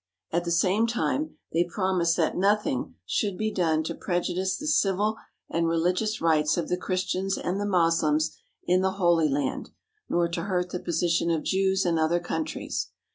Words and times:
At 0.31 0.45
the 0.45 0.51
same 0.51 0.87
time 0.87 1.37
they 1.53 1.63
promised 1.63 2.17
that 2.17 2.35
nothing 2.35 2.95
should 3.05 3.37
be 3.37 3.51
done 3.53 3.83
to 3.83 3.93
prejudice 3.93 4.57
the 4.57 4.65
civil 4.65 5.15
and 5.47 5.67
religious 5.67 6.19
rights 6.19 6.57
of 6.57 6.69
the 6.69 6.75
Christians 6.77 7.37
and 7.37 7.59
the 7.61 7.67
Moslems 7.67 8.35
in 8.65 8.81
the 8.81 8.93
Holy 8.93 9.29
Land, 9.29 9.69
nor 10.09 10.27
to 10.29 10.45
hurt 10.45 10.71
the 10.71 10.79
position 10.79 11.29
of 11.29 11.43
Jews 11.43 11.85
in 11.85 11.99
other 11.99 12.19
countries. 12.19 12.87